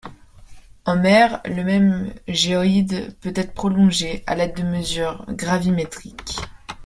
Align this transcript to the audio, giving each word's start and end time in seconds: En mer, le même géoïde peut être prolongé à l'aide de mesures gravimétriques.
En 0.85 0.95
mer, 0.97 1.41
le 1.45 1.63
même 1.63 2.11
géoïde 2.27 3.15
peut 3.19 3.33
être 3.35 3.53
prolongé 3.53 4.23
à 4.25 4.33
l'aide 4.33 4.55
de 4.57 4.63
mesures 4.63 5.23
gravimétriques. 5.29 6.39